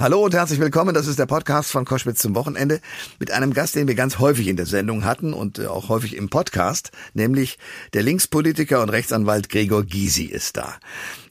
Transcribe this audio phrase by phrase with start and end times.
[0.00, 0.94] Hallo und herzlich willkommen.
[0.94, 2.80] Das ist der Podcast von Koschwitz zum Wochenende
[3.18, 6.16] mit einem Gast, den wir ganz häufig in der Sendung hatten und äh, auch häufig
[6.16, 7.58] im Podcast, nämlich
[7.92, 10.76] der Linkspolitiker und Rechtsanwalt Gregor Gysi ist da.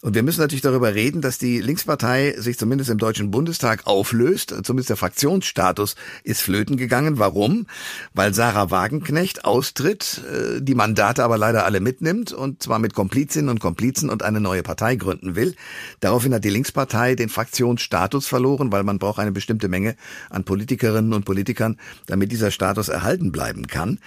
[0.02, 4.56] Und wir müssen natürlich darüber reden, dass die Linkspartei sich zumindest im Deutschen Bundestag auflöst.
[4.64, 7.20] Zumindest der Fraktionsstatus ist flöten gegangen.
[7.20, 7.68] Warum?
[8.14, 13.50] Weil Sarah Wagenknecht austritt, äh, die Mandate aber leider alle mitnimmt und zwar mit Komplizinnen
[13.50, 15.56] und Komplizen und eine neue Partei gründen will.
[16.00, 19.98] Daraufhin hat die Linkspartei den Fraktionsstatus verloren, weil man braucht eine bestimmte Menge
[20.30, 24.00] an Politikerinnen und Politikern, damit dieser Status erhalten bleiben kann.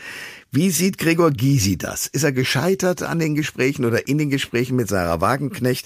[0.54, 2.06] Wie sieht Gregor Gysi das?
[2.06, 5.81] Ist er gescheitert an den Gesprächen oder in den Gesprächen mit Sarah Wagenknecht?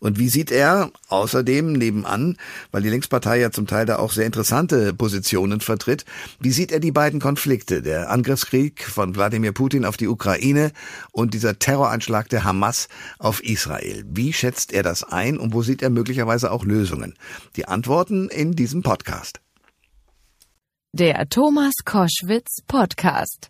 [0.00, 2.36] Und wie sieht er außerdem nebenan,
[2.70, 6.04] weil die Linkspartei ja zum Teil da auch sehr interessante Positionen vertritt,
[6.40, 10.72] wie sieht er die beiden Konflikte, der Angriffskrieg von Wladimir Putin auf die Ukraine
[11.12, 14.04] und dieser Terroranschlag der Hamas auf Israel?
[14.08, 17.14] Wie schätzt er das ein und wo sieht er möglicherweise auch Lösungen?
[17.56, 19.40] Die Antworten in diesem Podcast.
[20.92, 23.48] Der Thomas Koschwitz Podcast.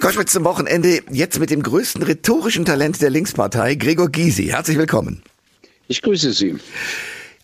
[0.00, 4.46] Koschwitz zum Wochenende, jetzt mit dem größten rhetorischen Talent der Linkspartei, Gregor Gysi.
[4.46, 5.22] Herzlich willkommen.
[5.86, 6.56] Ich grüße Sie.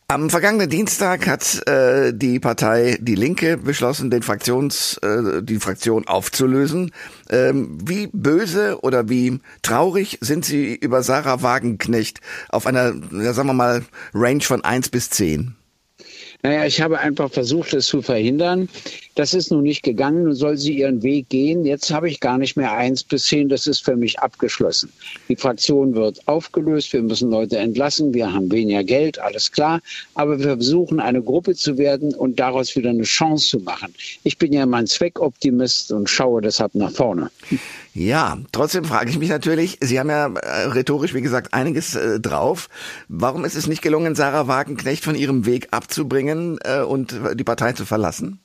[0.08, 6.08] Am vergangenen Dienstag hat äh, die Partei Die Linke beschlossen, den Fraktions, äh, die Fraktion
[6.08, 6.90] aufzulösen.
[7.28, 13.48] Ähm, wie böse oder wie traurig sind Sie über Sarah Wagenknecht auf einer, ja, sagen
[13.50, 15.54] wir mal, Range von eins bis zehn?
[16.42, 18.68] Naja, ich habe einfach versucht, es zu verhindern.
[19.20, 21.66] Das ist nun nicht gegangen, nun soll sie ihren Weg gehen.
[21.66, 24.90] Jetzt habe ich gar nicht mehr eins bis zehn, das ist für mich abgeschlossen.
[25.28, 29.82] Die Fraktion wird aufgelöst, wir müssen Leute entlassen, wir haben weniger Geld, alles klar.
[30.14, 33.92] Aber wir versuchen, eine Gruppe zu werden und daraus wieder eine Chance zu machen.
[34.24, 37.30] Ich bin ja mein Zweckoptimist und schaue deshalb nach vorne.
[37.92, 42.20] Ja, trotzdem frage ich mich natürlich, Sie haben ja äh, rhetorisch, wie gesagt, einiges äh,
[42.20, 42.70] drauf.
[43.08, 47.74] Warum ist es nicht gelungen, Sarah Wagenknecht von ihrem Weg abzubringen äh, und die Partei
[47.74, 48.40] zu verlassen?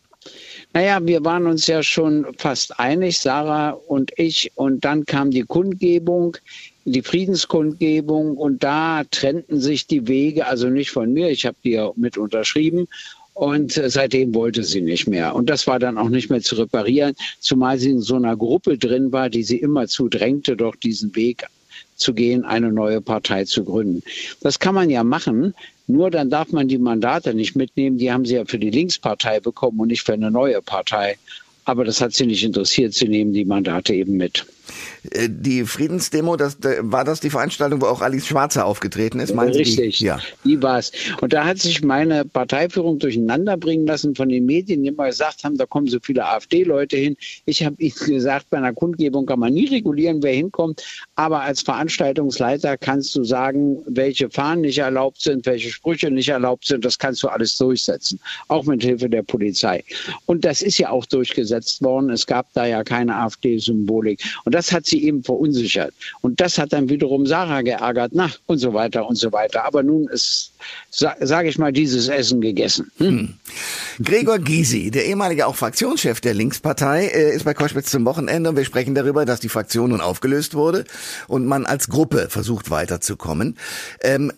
[0.75, 4.51] Naja, wir waren uns ja schon fast einig, Sarah und ich.
[4.55, 6.35] Und dann kam die Kundgebung,
[6.83, 8.35] die Friedenskundgebung.
[8.35, 12.17] Und da trennten sich die Wege, also nicht von mir, ich habe die ja mit
[12.17, 12.89] unterschrieben.
[13.35, 15.33] Und äh, seitdem wollte sie nicht mehr.
[15.33, 18.77] Und das war dann auch nicht mehr zu reparieren, zumal sie in so einer Gruppe
[18.77, 21.45] drin war, die sie immer zu drängte, doch diesen Weg
[21.95, 24.03] zu gehen, eine neue Partei zu gründen.
[24.41, 25.53] Das kann man ja machen,
[25.87, 27.97] nur dann darf man die Mandate nicht mitnehmen.
[27.97, 31.17] Die haben sie ja für die Linkspartei bekommen und nicht für eine neue Partei.
[31.63, 32.93] Aber das hat sie nicht interessiert.
[32.93, 34.45] Sie nehmen die Mandate eben mit.
[35.11, 39.33] Äh, die Friedensdemo, das, war das die Veranstaltung, wo auch Alice Schwarzer aufgetreten ist?
[39.33, 40.05] Meinen Richtig, die?
[40.05, 40.19] Ja.
[40.43, 40.91] die war es.
[41.21, 45.43] Und da hat sich meine Parteiführung durcheinander bringen lassen von den Medien, die immer gesagt
[45.43, 47.17] haben, da kommen so viele AfD-Leute hin.
[47.45, 50.83] Ich habe ihnen gesagt, bei einer Kundgebung kann man nie regulieren, wer hinkommt.
[51.15, 56.65] Aber als Veranstaltungsleiter kannst du sagen, welche Fahnen nicht erlaubt sind, welche Sprüche nicht erlaubt
[56.65, 56.85] sind.
[56.85, 59.83] Das kannst du alles durchsetzen, auch mit Hilfe der Polizei.
[60.25, 62.09] Und das ist ja auch durchgesetzt worden.
[62.09, 64.23] Es gab da ja keine AfD-Symbolik.
[64.45, 65.93] Und das hat sie eben verunsichert.
[66.21, 69.65] Und das hat dann wiederum Sarah geärgert, na, und so weiter und so weiter.
[69.65, 70.53] Aber nun ist,
[70.89, 72.91] sage ich mal, dieses Essen gegessen.
[72.97, 73.07] Hm?
[73.07, 73.33] Hm.
[74.03, 78.57] Gregor Gysi, der ehemalige auch Fraktionschef der Linkspartei, äh, ist bei Koschwitz zum Wochenende und
[78.57, 80.85] wir sprechen darüber, dass die Fraktion nun aufgelöst wurde
[81.27, 83.57] und man als Gruppe versucht weiterzukommen.
[84.01, 84.31] Ähm,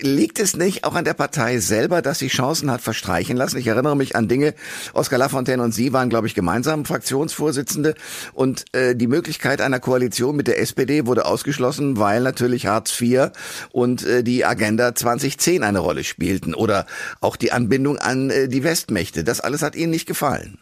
[0.00, 3.58] liegt es nicht auch an der Partei selber, dass sie Chancen hat verstreichen lassen?
[3.58, 4.54] Ich erinnere mich an Dinge,
[4.92, 7.94] Oskar Lafontaine und Sie waren, glaube ich, gemeinsam Fraktionsvorsitzende
[8.32, 13.30] und äh, die Möglichkeit einer Koalition mit der SPD wurde ausgeschlossen, weil natürlich Hartz IV
[13.72, 16.86] und äh, die Agenda 2010 eine Rolle spielten oder
[17.20, 19.24] auch die Anbindung an äh, die Westmächte.
[19.24, 20.58] Das alles hat Ihnen nicht gefallen.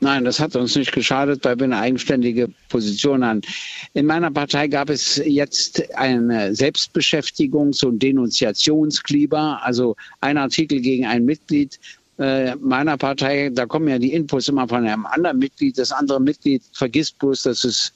[0.00, 3.40] Nein, das hat uns nicht geschadet, weil wir eine eigenständige Position haben.
[3.94, 11.04] In meiner Partei gab es jetzt eine Selbstbeschäftigung, so ein Denunziationsklima, also ein Artikel gegen
[11.04, 11.80] ein Mitglied
[12.18, 15.78] äh, meiner Partei, da kommen ja die Infos immer von einem anderen Mitglied.
[15.78, 17.92] Das andere Mitglied vergisst bloß, dass es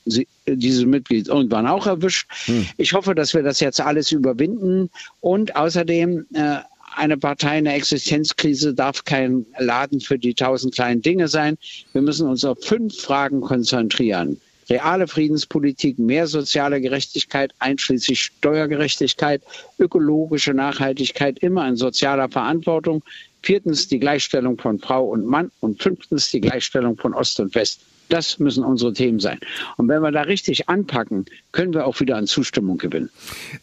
[0.46, 2.28] dieses Mitglied irgendwann auch erwischt.
[2.46, 2.66] Hm.
[2.76, 4.90] Ich hoffe, dass wir das jetzt alles überwinden.
[5.20, 6.58] Und außerdem äh,
[6.94, 11.58] eine Partei eine Existenzkrise darf kein Laden für die tausend kleinen Dinge sein.
[11.92, 14.40] Wir müssen uns auf fünf Fragen konzentrieren.
[14.70, 19.42] Reale Friedenspolitik, mehr soziale Gerechtigkeit, einschließlich Steuergerechtigkeit,
[19.78, 23.02] ökologische Nachhaltigkeit, immer in sozialer Verantwortung.
[23.42, 27.80] Viertens die Gleichstellung von Frau und Mann und fünftens die Gleichstellung von Ost und West.
[28.08, 29.38] Das müssen unsere Themen sein.
[29.76, 33.10] Und wenn wir da richtig anpacken, können wir auch wieder an Zustimmung gewinnen.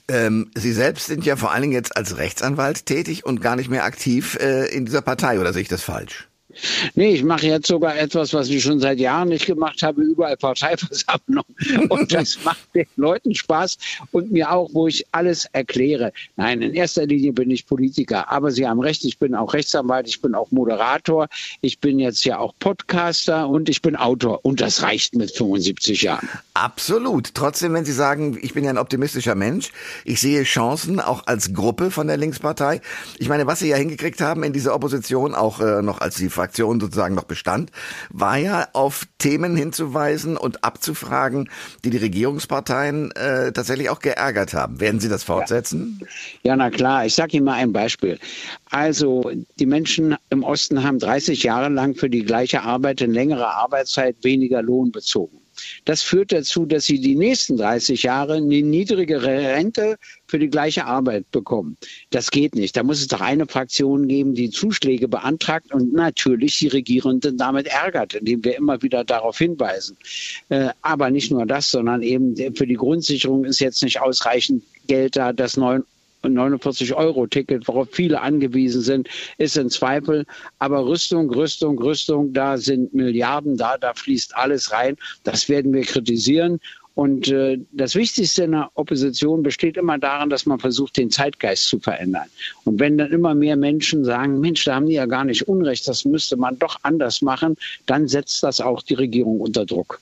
[0.07, 3.69] Ähm, Sie selbst sind ja vor allen Dingen jetzt als Rechtsanwalt tätig und gar nicht
[3.69, 6.28] mehr aktiv äh, in dieser Partei, oder sehe ich das falsch?
[6.95, 10.35] Nee, ich mache jetzt sogar etwas, was ich schon seit Jahren nicht gemacht habe, überall
[10.37, 11.45] Parteiversammlung.
[11.89, 13.77] Und das macht den Leuten Spaß
[14.11, 16.11] und mir auch, wo ich alles erkläre.
[16.35, 20.07] Nein, in erster Linie bin ich Politiker, aber Sie haben recht, ich bin auch Rechtsanwalt,
[20.07, 21.27] ich bin auch Moderator,
[21.61, 24.43] ich bin jetzt ja auch Podcaster und ich bin Autor.
[24.43, 26.27] Und das reicht mit 75 Jahren.
[26.53, 27.33] Absolut.
[27.33, 29.71] Trotzdem, wenn Sie sagen, ich bin ja ein optimistischer Mensch,
[30.05, 32.81] ich sehe Chancen auch als Gruppe von der Linkspartei.
[33.17, 36.29] Ich meine, was Sie ja hingekriegt haben in dieser Opposition, auch äh, noch als Sie
[36.39, 37.69] Fraktion sozusagen noch bestand,
[38.09, 41.49] war ja auf Themen hinzuweisen und abzufragen,
[41.83, 44.79] die die Regierungsparteien äh, tatsächlich auch geärgert haben.
[44.79, 45.99] Werden Sie das fortsetzen?
[46.43, 47.05] Ja, ja na klar.
[47.05, 48.19] Ich sage Ihnen mal ein Beispiel.
[48.69, 53.55] Also die Menschen im Osten haben 30 Jahre lang für die gleiche Arbeit in längerer
[53.55, 55.38] Arbeitszeit weniger Lohn bezogen.
[55.85, 59.97] Das führt dazu, dass sie die nächsten 30 Jahre eine niedrigere Rente
[60.27, 61.77] für die gleiche Arbeit bekommen.
[62.09, 62.75] Das geht nicht.
[62.77, 67.67] Da muss es doch eine Fraktion geben, die Zuschläge beantragt und natürlich die Regierenden damit
[67.67, 69.97] ärgert, indem wir immer wieder darauf hinweisen.
[70.49, 75.15] Äh, aber nicht nur das, sondern eben für die Grundsicherung ist jetzt nicht ausreichend Geld
[75.15, 75.83] da, das 9
[76.23, 80.25] 49-Euro-Ticket, worauf viele angewiesen sind, ist in Zweifel.
[80.59, 84.97] Aber Rüstung, Rüstung, Rüstung, da sind Milliarden da, da fließt alles rein.
[85.23, 86.59] Das werden wir kritisieren.
[86.99, 91.69] Und äh, das Wichtigste in der Opposition besteht immer darin, dass man versucht, den Zeitgeist
[91.69, 92.27] zu verändern.
[92.65, 95.87] Und wenn dann immer mehr Menschen sagen, Mensch, da haben die ja gar nicht Unrecht,
[95.87, 97.55] das müsste man doch anders machen,
[97.85, 100.01] dann setzt das auch die Regierung unter Druck.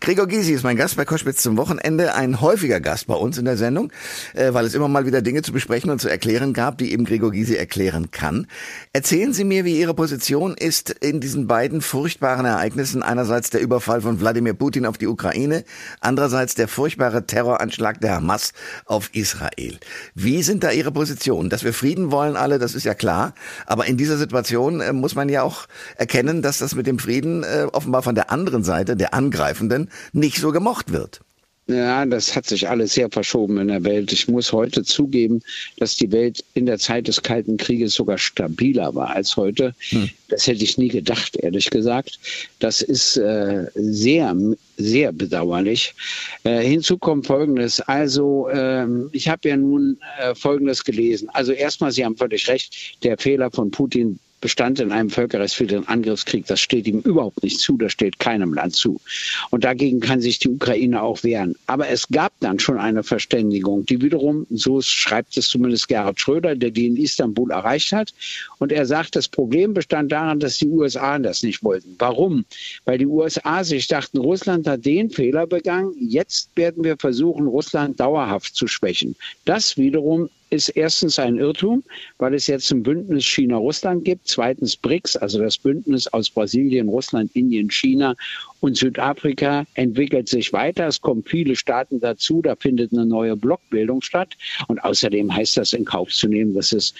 [0.00, 3.44] Gregor Gysi ist mein Gast bei Koschwitz zum Wochenende, ein häufiger Gast bei uns in
[3.44, 3.92] der Sendung,
[4.34, 7.04] äh, weil es immer mal wieder Dinge zu besprechen und zu erklären gab, die eben
[7.04, 8.46] Gregor Gysi erklären kann.
[8.92, 13.02] Erzählen Sie mir, wie Ihre Position ist in diesen beiden furchtbaren Ereignissen.
[13.02, 15.64] Einerseits der Überfall von Wladimir Putin auf die Ukraine,
[16.00, 18.52] andererseits der furchtbare Terroranschlag der Hamas
[18.86, 19.78] auf Israel.
[20.14, 21.50] Wie sind da Ihre Positionen?
[21.50, 23.34] Dass wir Frieden wollen alle, das ist ja klar.
[23.66, 25.66] Aber in dieser Situation äh, muss man ja auch
[25.96, 29.90] erkennen, dass das mit dem Frieden äh, offenbar von der anderen Seite, der Angreifer, Angreifenden
[30.12, 31.20] nicht so gemocht wird.
[31.66, 34.12] Ja, das hat sich alles sehr verschoben in der Welt.
[34.12, 35.40] Ich muss heute zugeben,
[35.76, 39.72] dass die Welt in der Zeit des Kalten Krieges sogar stabiler war als heute.
[39.90, 40.10] Hm.
[40.28, 42.18] Das hätte ich nie gedacht, ehrlich gesagt.
[42.58, 44.36] Das ist äh, sehr,
[44.78, 45.94] sehr bedauerlich.
[46.42, 47.80] Äh, hinzu kommt Folgendes.
[47.80, 51.28] Also, ähm, ich habe ja nun äh, Folgendes gelesen.
[51.34, 56.46] Also erstmal, Sie haben völlig recht, der Fehler von Putin bestand in einem völkerrechtswidrigen Angriffskrieg.
[56.46, 59.00] Das steht ihm überhaupt nicht zu, das steht keinem Land zu.
[59.50, 61.56] Und dagegen kann sich die Ukraine auch wehren.
[61.66, 66.54] Aber es gab dann schon eine Verständigung, die wiederum, so schreibt es zumindest Gerhard Schröder,
[66.56, 68.12] der die in Istanbul erreicht hat.
[68.58, 71.94] Und er sagt, das Problem bestand daran, dass die USA das nicht wollten.
[71.98, 72.44] Warum?
[72.84, 78.00] Weil die USA sich dachten, Russland hat den Fehler begangen, jetzt werden wir versuchen, Russland
[78.00, 79.16] dauerhaft zu schwächen.
[79.44, 81.82] Das wiederum ist erstens ein Irrtum,
[82.18, 84.28] weil es jetzt ein Bündnis China-Russland gibt.
[84.28, 88.14] Zweitens BRICS, also das Bündnis aus Brasilien, Russland, Indien, China
[88.60, 90.88] und Südafrika entwickelt sich weiter.
[90.88, 92.42] Es kommen viele Staaten dazu.
[92.42, 94.36] Da findet eine neue Blockbildung statt.
[94.68, 96.94] Und außerdem heißt das in Kauf zu nehmen, dass es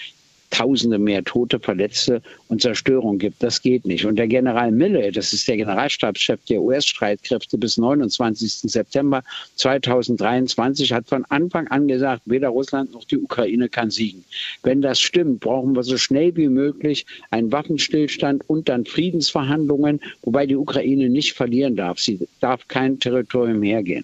[0.51, 3.41] Tausende mehr Tote, Verletzte und Zerstörung gibt.
[3.41, 4.05] Das geht nicht.
[4.05, 8.69] Und der General Milley, das ist der Generalstabschef der US-Streitkräfte bis 29.
[8.69, 9.23] September
[9.55, 14.23] 2023, hat von Anfang an gesagt, weder Russland noch die Ukraine kann siegen.
[14.63, 20.45] Wenn das stimmt, brauchen wir so schnell wie möglich einen Waffenstillstand und dann Friedensverhandlungen, wobei
[20.45, 21.99] die Ukraine nicht verlieren darf.
[21.99, 24.03] Sie darf kein Territorium hergehen.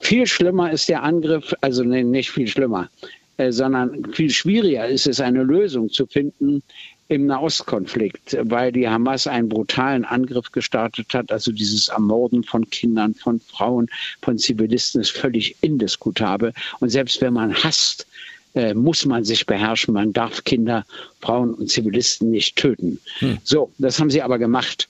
[0.00, 2.90] Viel schlimmer ist der Angriff, also nee, nicht viel schlimmer.
[3.36, 6.62] Äh, sondern viel schwieriger ist es, eine Lösung zu finden
[7.08, 11.30] im Nahostkonflikt, weil die Hamas einen brutalen Angriff gestartet hat.
[11.30, 13.88] Also dieses Ermorden von Kindern, von Frauen,
[14.22, 16.52] von Zivilisten ist völlig indiskutabel.
[16.80, 18.06] Und selbst wenn man hasst,
[18.54, 19.94] äh, muss man sich beherrschen.
[19.94, 20.86] Man darf Kinder,
[21.20, 23.00] Frauen und Zivilisten nicht töten.
[23.18, 23.38] Hm.
[23.42, 24.88] So, das haben sie aber gemacht.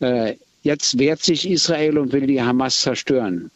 [0.00, 3.50] Äh, jetzt wehrt sich Israel und will die Hamas zerstören.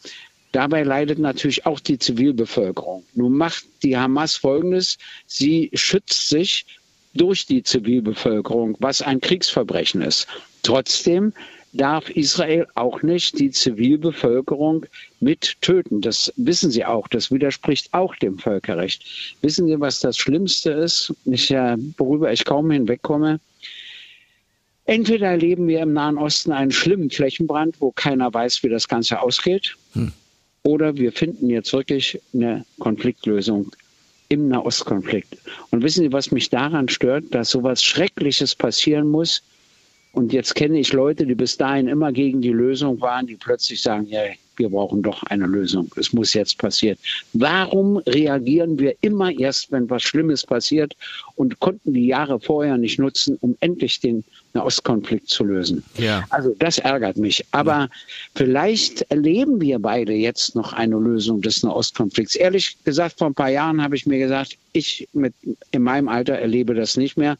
[0.51, 3.03] Dabei leidet natürlich auch die Zivilbevölkerung.
[3.13, 4.97] Nun macht die Hamas Folgendes.
[5.25, 6.65] Sie schützt sich
[7.13, 10.27] durch die Zivilbevölkerung, was ein Kriegsverbrechen ist.
[10.63, 11.33] Trotzdem
[11.73, 14.85] darf Israel auch nicht die Zivilbevölkerung
[15.19, 16.01] mit töten.
[16.01, 17.07] Das wissen Sie auch.
[17.07, 19.37] Das widerspricht auch dem Völkerrecht.
[19.41, 23.39] Wissen Sie, was das Schlimmste ist, ich, äh, worüber ich kaum hinwegkomme?
[24.85, 29.21] Entweder erleben wir im Nahen Osten einen schlimmen Flächenbrand, wo keiner weiß, wie das Ganze
[29.21, 29.77] ausgeht.
[29.93, 30.11] Hm.
[30.63, 33.71] Oder wir finden jetzt wirklich eine Konfliktlösung
[34.29, 35.37] im Nahostkonflikt.
[35.71, 39.43] Und wissen Sie, was mich daran stört, dass sowas Schreckliches passieren muss?
[40.13, 43.81] Und jetzt kenne ich Leute, die bis dahin immer gegen die Lösung waren, die plötzlich
[43.81, 44.21] sagen, ja,
[44.57, 45.89] wir brauchen doch eine Lösung.
[45.95, 46.97] Es muss jetzt passieren.
[47.33, 50.95] Warum reagieren wir immer erst, wenn was Schlimmes passiert
[51.35, 55.83] und konnten die Jahre vorher nicht nutzen, um endlich den Nahostkonflikt zu lösen?
[55.97, 56.25] Ja.
[56.29, 57.43] Also das ärgert mich.
[57.51, 57.89] Aber ja.
[58.35, 62.35] vielleicht erleben wir beide jetzt noch eine Lösung des Nahostkonflikts.
[62.35, 65.33] Ehrlich gesagt, vor ein paar Jahren habe ich mir gesagt, ich mit,
[65.71, 67.37] in meinem Alter erlebe das nicht mehr.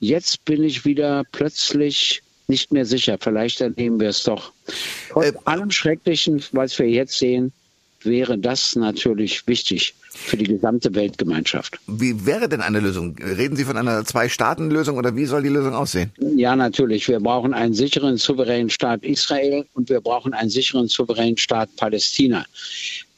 [0.00, 3.16] Jetzt bin ich wieder plötzlich nicht mehr sicher.
[3.20, 4.52] Vielleicht erleben wir es doch.
[5.10, 7.52] Trotz äh, allem Schrecklichen, was wir jetzt sehen,
[8.02, 11.78] wäre das natürlich wichtig für die gesamte Weltgemeinschaft.
[11.86, 13.16] Wie wäre denn eine Lösung?
[13.18, 16.10] Reden Sie von einer Zwei-Staaten-Lösung oder wie soll die Lösung aussehen?
[16.18, 17.08] Ja, natürlich.
[17.08, 22.44] Wir brauchen einen sicheren, souveränen Staat Israel und wir brauchen einen sicheren, souveränen Staat Palästina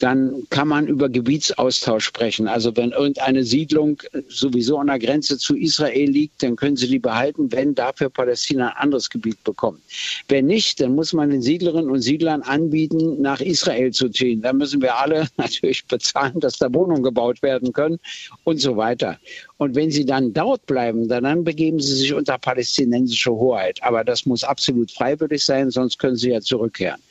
[0.03, 2.49] dann kann man über Gebietsaustausch sprechen.
[2.49, 6.99] Also wenn irgendeine Siedlung sowieso an der Grenze zu Israel liegt, dann können sie die
[6.99, 9.79] behalten, wenn dafür Palästina ein anderes Gebiet bekommt.
[10.27, 14.41] Wenn nicht, dann muss man den Siedlerinnen und Siedlern anbieten, nach Israel zu ziehen.
[14.41, 17.99] Da müssen wir alle natürlich bezahlen, dass da Wohnungen gebaut werden können
[18.43, 19.17] und so weiter.
[19.57, 23.81] Und wenn sie dann dort bleiben, dann, dann begeben sie sich unter palästinensische Hoheit.
[23.81, 27.01] Aber das muss absolut freiwillig sein, sonst können sie ja zurückkehren.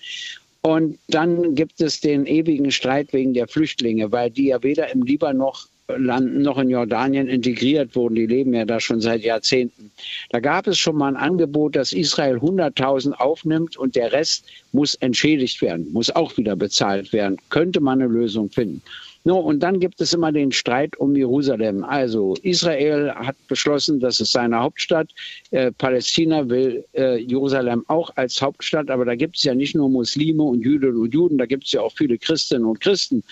[0.63, 5.03] Und dann gibt es den ewigen Streit wegen der Flüchtlinge, weil die ja weder im
[5.03, 8.15] Libanon noch Landen noch in Jordanien integriert wurden.
[8.15, 9.91] Die leben ja da schon seit Jahrzehnten.
[10.31, 14.95] Da gab es schon mal ein Angebot, dass Israel 100.000 aufnimmt und der Rest muss
[14.97, 17.37] entschädigt werden, muss auch wieder bezahlt werden.
[17.51, 18.83] Könnte man eine Lösung finden.
[19.25, 21.85] No, und dann gibt es immer den Streit um Jerusalem.
[21.85, 25.11] Also Israel hat beschlossen, das ist seine Hauptstadt.
[25.53, 29.89] Äh, Palästina will äh, Jerusalem auch als Hauptstadt, aber da gibt es ja nicht nur
[29.89, 33.23] Muslime und Jüdinnen und Juden, da gibt es ja auch viele Christinnen und Christen.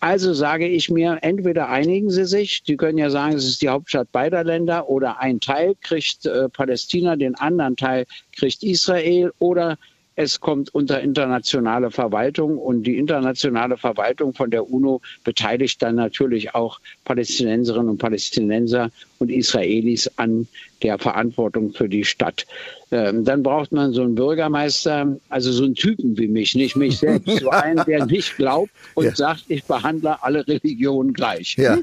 [0.00, 3.68] Also sage ich mir, entweder einigen sie sich, die können ja sagen, es ist die
[3.68, 9.78] Hauptstadt beider Länder, oder ein Teil kriegt äh, Palästina, den anderen Teil kriegt Israel, oder
[10.18, 16.56] es kommt unter internationale Verwaltung und die internationale Verwaltung von der UNO beteiligt dann natürlich
[16.56, 20.48] auch Palästinenserinnen und Palästinenser und Israelis an
[20.82, 22.46] der Verantwortung für die Stadt.
[22.90, 26.98] Ähm, dann braucht man so einen Bürgermeister, also so einen Typen wie mich, nicht mich
[26.98, 29.14] selbst, so einen, der nicht glaubt und ja.
[29.14, 31.54] sagt, ich behandle alle Religionen gleich.
[31.56, 31.78] Ja.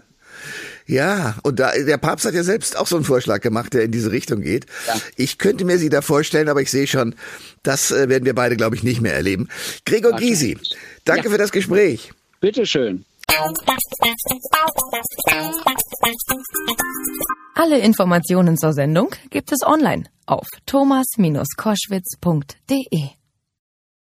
[0.88, 3.92] Ja, und da, der Papst hat ja selbst auch so einen Vorschlag gemacht, der in
[3.92, 4.68] diese Richtung geht.
[4.88, 4.94] Ja.
[5.16, 7.16] Ich könnte mir sie da vorstellen, aber ich sehe schon,
[7.64, 9.50] das äh, werden wir beide, glaube ich, nicht mehr erleben.
[9.86, 10.60] Gregor Gysi,
[11.04, 11.32] danke ja.
[11.32, 12.12] für das Gespräch.
[12.40, 13.04] Bitteschön.
[17.56, 23.25] Alle Informationen zur Sendung gibt es online auf thomas-koschwitz.de.